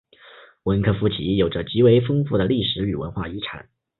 [0.63, 3.69] 温科夫齐有着极为丰富的历史与文化遗产。